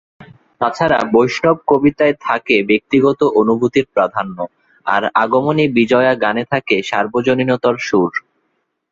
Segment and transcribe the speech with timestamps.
[0.61, 4.37] তাছাড়া বৈষ্ণব কবিতায় থাকে ব্যক্তিগত অনুভূতির প্রাধান্য,
[4.85, 8.11] আর আগমনী-বিজয়া গানে থাকে সর্বজনীনতার সুর।